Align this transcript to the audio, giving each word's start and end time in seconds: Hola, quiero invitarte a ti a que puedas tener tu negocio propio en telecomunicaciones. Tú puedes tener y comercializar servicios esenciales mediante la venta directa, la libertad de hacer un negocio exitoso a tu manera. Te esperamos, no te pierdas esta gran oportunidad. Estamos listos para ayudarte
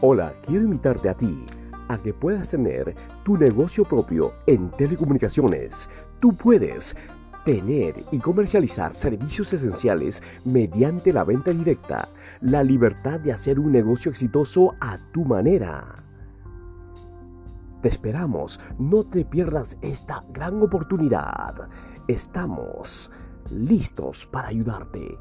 Hola, 0.00 0.32
quiero 0.46 0.62
invitarte 0.62 1.08
a 1.08 1.14
ti 1.14 1.44
a 1.88 1.98
que 1.98 2.14
puedas 2.14 2.50
tener 2.50 2.94
tu 3.24 3.36
negocio 3.36 3.84
propio 3.84 4.30
en 4.46 4.70
telecomunicaciones. 4.76 5.90
Tú 6.20 6.36
puedes 6.36 6.94
tener 7.44 7.96
y 8.12 8.20
comercializar 8.20 8.94
servicios 8.94 9.52
esenciales 9.52 10.22
mediante 10.44 11.12
la 11.12 11.24
venta 11.24 11.50
directa, 11.50 12.08
la 12.40 12.62
libertad 12.62 13.18
de 13.18 13.32
hacer 13.32 13.58
un 13.58 13.72
negocio 13.72 14.12
exitoso 14.12 14.76
a 14.80 14.98
tu 15.10 15.24
manera. 15.24 16.04
Te 17.82 17.88
esperamos, 17.88 18.60
no 18.78 19.02
te 19.02 19.24
pierdas 19.24 19.76
esta 19.82 20.24
gran 20.32 20.62
oportunidad. 20.62 21.68
Estamos 22.06 23.10
listos 23.50 24.26
para 24.26 24.46
ayudarte 24.46 25.18